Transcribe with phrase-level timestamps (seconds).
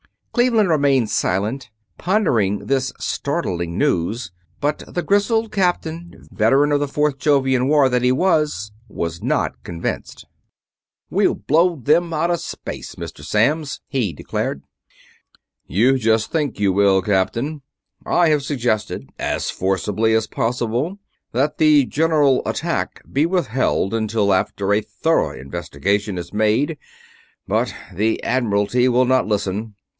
[0.33, 1.69] Cleveland remained silent,
[1.99, 4.31] pondering this startling news,
[4.61, 9.61] but the grizzled Captain, veteran of the Fourth Jovian War that he was, was not
[9.63, 10.25] convinced.
[11.11, 13.23] "We'll blow them out of space, Mr.
[13.23, 14.63] Samms!" he declared.
[15.67, 17.61] "You just think you will, Captain.
[18.03, 20.97] I have suggested, as forcibly as possible,
[21.33, 26.77] that the general attack be withheld until after a thorough investigation is made,
[27.47, 29.75] but the Admiralty will not listen.